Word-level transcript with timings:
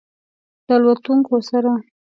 د 0.67 0.69
الوتونکو 0.77 1.33
سره 1.49 1.71